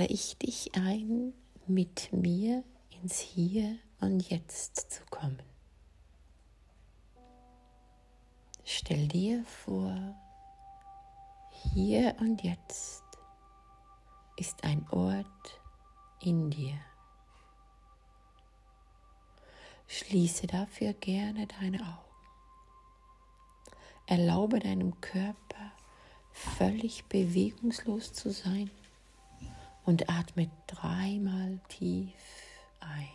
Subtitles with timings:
[0.00, 1.34] lade ich dich ein,
[1.66, 5.42] mit mir ins Hier und Jetzt zu kommen.
[8.64, 10.14] Stell dir vor,
[11.74, 13.04] hier und jetzt
[14.38, 15.60] ist ein Ort
[16.22, 16.78] in dir.
[19.86, 22.16] Schließe dafür gerne deine Augen.
[24.06, 25.72] Erlaube deinem Körper
[26.32, 28.70] völlig bewegungslos zu sein
[29.90, 32.14] und atme dreimal tief
[32.78, 33.08] ein.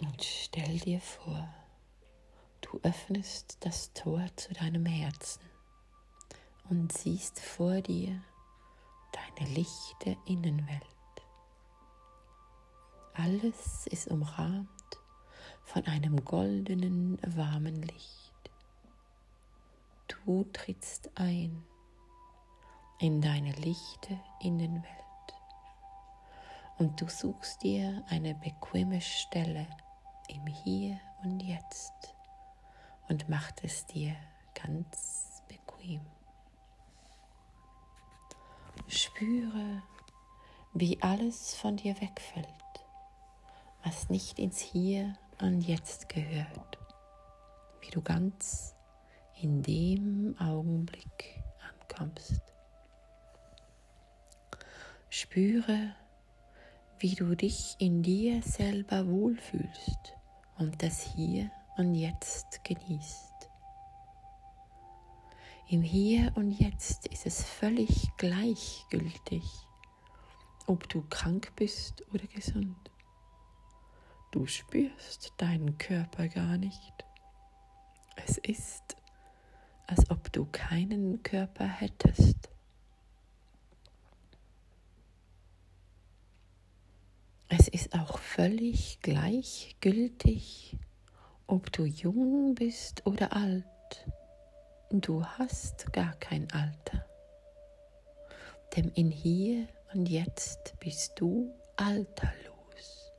[0.00, 1.48] Und stell dir vor,
[2.62, 5.51] du öffnest das Tor zu deinem Herzen
[6.68, 8.22] und siehst vor dir
[9.12, 10.82] deine lichte Innenwelt.
[13.14, 14.68] Alles ist umrahmt
[15.64, 18.32] von einem goldenen, warmen Licht.
[20.08, 21.64] Du trittst ein
[22.98, 24.86] in deine lichte Innenwelt
[26.78, 29.66] und du suchst dir eine bequeme Stelle
[30.28, 32.14] im Hier und Jetzt
[33.08, 34.14] und macht es dir
[34.54, 36.00] ganz bequem.
[38.94, 39.82] Spüre,
[40.74, 42.46] wie alles von dir wegfällt,
[43.82, 46.78] was nicht ins Hier und Jetzt gehört,
[47.80, 48.74] wie du ganz
[49.40, 52.42] in dem Augenblick ankommst.
[55.08, 55.94] Spüre,
[56.98, 60.12] wie du dich in dir selber wohlfühlst
[60.58, 63.51] und das Hier und Jetzt genießt.
[65.72, 69.42] Im Hier und Jetzt ist es völlig gleichgültig,
[70.66, 72.76] ob du krank bist oder gesund.
[74.32, 76.92] Du spürst deinen Körper gar nicht.
[78.16, 78.98] Es ist,
[79.86, 82.50] als ob du keinen Körper hättest.
[87.48, 90.76] Es ist auch völlig gleichgültig,
[91.46, 93.64] ob du jung bist oder alt.
[94.94, 97.06] Du hast gar kein Alter.
[98.76, 103.10] Denn in hier und jetzt bist du alterlos.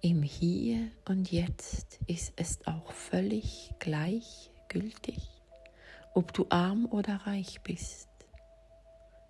[0.00, 5.28] Im Hier und Jetzt ist es auch völlig gleichgültig,
[6.14, 8.08] ob du arm oder reich bist.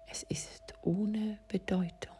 [0.09, 2.17] Es ist ohne Bedeutung.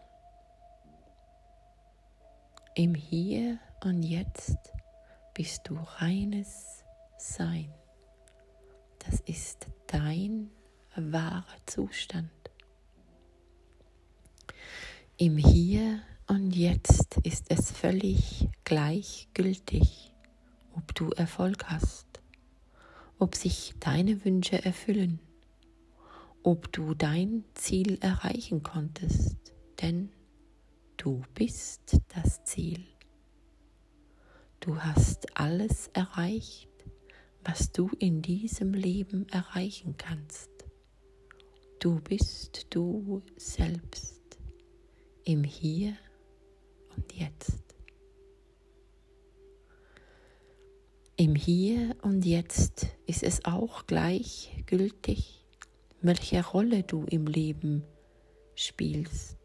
[2.75, 4.59] Im Hier und Jetzt
[5.35, 6.82] bist du reines
[7.23, 7.73] Sein.
[8.99, 10.51] Das ist dein
[10.97, 12.31] wahrer Zustand.
[15.17, 20.13] Im Hier und Jetzt ist es völlig gleichgültig,
[20.75, 22.07] ob du Erfolg hast,
[23.19, 25.21] ob sich deine Wünsche erfüllen
[26.43, 29.37] ob du dein Ziel erreichen konntest,
[29.81, 30.11] denn
[30.97, 32.85] du bist das Ziel.
[34.61, 36.69] Du hast alles erreicht,
[37.45, 40.51] was du in diesem Leben erreichen kannst.
[41.81, 44.39] Du bist du selbst
[45.25, 45.97] im Hier
[46.97, 47.63] und Jetzt.
[51.17, 55.45] Im Hier und Jetzt ist es auch gleichgültig,
[56.01, 57.85] welche Rolle du im Leben
[58.55, 59.39] spielst.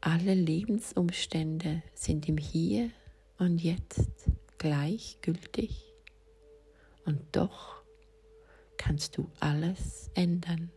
[0.00, 2.90] Alle Lebensumstände sind im Hier
[3.38, 5.87] und Jetzt gleichgültig
[7.08, 7.82] und doch
[8.76, 10.70] kannst du alles ändern.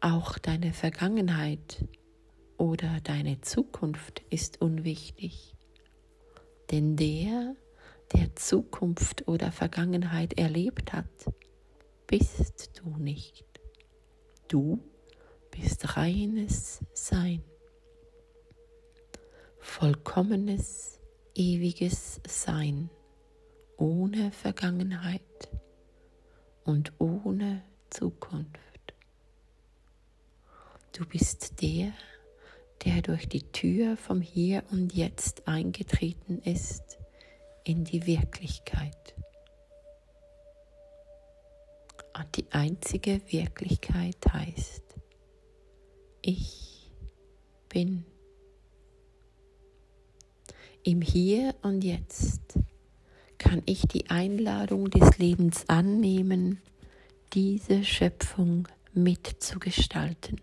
[0.00, 1.84] Auch deine Vergangenheit
[2.56, 5.54] oder deine Zukunft ist unwichtig,
[6.70, 7.54] denn der,
[8.14, 11.04] der Zukunft oder Vergangenheit erlebt hat,
[12.06, 13.44] bist du nicht.
[14.48, 14.82] Du
[15.50, 17.42] bist reines Sein,
[19.58, 20.98] vollkommenes,
[21.34, 22.88] ewiges Sein,
[23.78, 25.22] ohne Vergangenheit
[26.64, 28.58] und ohne Zukunft.
[30.92, 31.92] Du bist der,
[32.84, 36.98] der durch die Tür vom Hier und Jetzt eingetreten ist
[37.64, 39.14] in die Wirklichkeit.
[42.18, 44.82] Und die einzige Wirklichkeit heißt,
[46.20, 46.90] ich
[47.68, 48.04] bin.
[50.82, 52.58] Im Hier und Jetzt
[53.38, 56.60] kann ich die Einladung des Lebens annehmen,
[57.32, 60.40] diese Schöpfung mitzugestalten.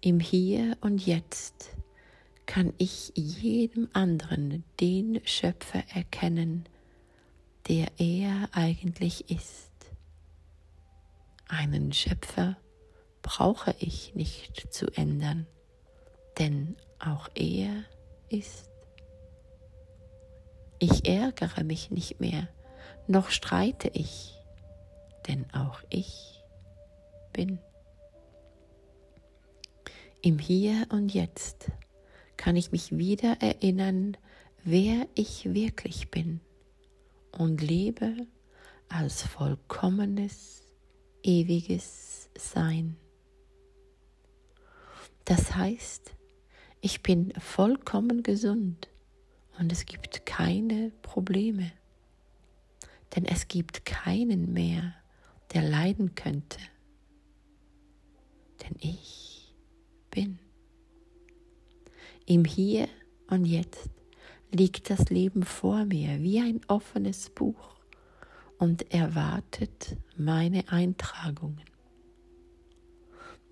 [0.00, 1.70] Im Hier und Jetzt
[2.46, 6.64] kann ich jedem anderen den Schöpfer erkennen,
[7.68, 9.70] der er eigentlich ist.
[11.46, 12.56] Einen Schöpfer
[13.22, 15.46] brauche ich nicht zu ändern,
[16.38, 17.84] denn auch er
[18.28, 18.71] ist.
[20.84, 22.48] Ich ärgere mich nicht mehr,
[23.06, 24.34] noch streite ich,
[25.28, 26.42] denn auch ich
[27.32, 27.60] bin.
[30.22, 31.70] Im Hier und Jetzt
[32.36, 34.16] kann ich mich wieder erinnern,
[34.64, 36.40] wer ich wirklich bin
[37.30, 38.16] und lebe
[38.88, 40.64] als vollkommenes,
[41.22, 42.96] ewiges Sein.
[45.26, 46.16] Das heißt,
[46.80, 48.88] ich bin vollkommen gesund
[49.58, 51.72] und es gibt keine Probleme,
[53.14, 54.94] denn es gibt keinen mehr,
[55.52, 56.58] der leiden könnte,
[58.62, 59.54] denn ich
[60.10, 60.38] bin.
[62.26, 62.88] Im Hier
[63.28, 63.90] und Jetzt
[64.50, 67.76] liegt das Leben vor mir wie ein offenes Buch
[68.58, 71.64] und erwartet meine Eintragungen.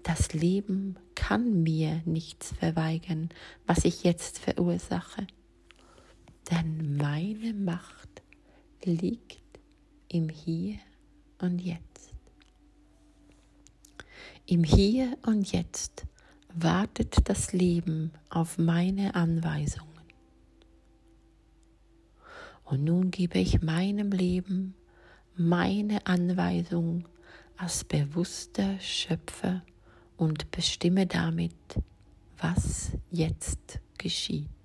[0.03, 3.29] Das Leben kann mir nichts verweigern,
[3.67, 5.27] was ich jetzt verursache,
[6.51, 8.23] denn meine Macht
[8.85, 9.41] liegt
[10.09, 10.79] im Hier
[11.39, 12.13] und Jetzt.
[14.47, 16.07] Im Hier und Jetzt
[16.55, 19.89] wartet das Leben auf meine Anweisungen.
[22.65, 24.75] Und nun gebe ich meinem Leben
[25.37, 27.09] meine Anweisung
[27.57, 29.63] als bewusster Schöpfer
[30.17, 31.55] und bestimme damit,
[32.39, 34.60] was jetzt geschieht.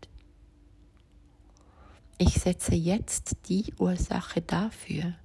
[2.18, 5.16] Ich setze jetzt die Ursache dafür,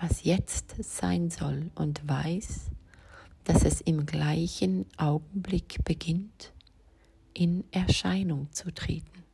[0.00, 2.70] was jetzt sein soll und weiß,
[3.44, 6.54] dass es im gleichen Augenblick beginnt,
[7.34, 9.24] in Erscheinung zu treten.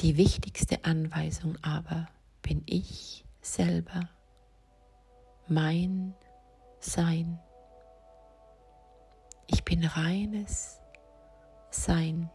[0.00, 2.06] Die wichtigste Anweisung aber
[2.42, 4.10] bin ich selber,
[5.48, 6.14] mein
[6.78, 7.38] Sein.
[9.46, 10.78] Ich bin reines
[11.70, 12.28] Sein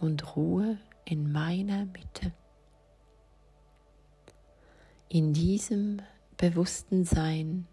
[0.00, 2.32] und Ruhe in meiner Mitte.
[5.08, 6.02] In diesem
[6.36, 7.66] bewussten Sein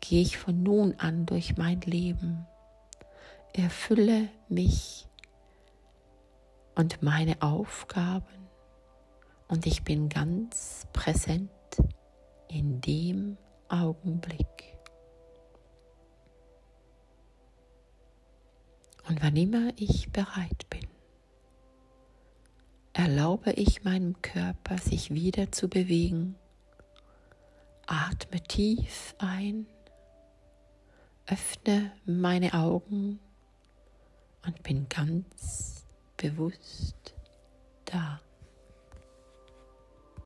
[0.00, 2.46] gehe ich von nun an durch mein Leben,
[3.52, 5.06] erfülle mich
[6.74, 8.38] und meine Aufgaben
[9.48, 11.50] und ich bin ganz präsent
[12.48, 13.36] in dem
[13.68, 14.46] Augenblick.
[19.08, 20.87] Und wann immer ich bereit bin,
[22.98, 26.34] erlaube ich meinem Körper, sich wieder zu bewegen.
[27.86, 29.68] Atme tief ein,
[31.28, 33.20] öffne meine Augen
[34.44, 35.86] und bin ganz
[36.16, 37.14] bewusst
[37.84, 38.20] da.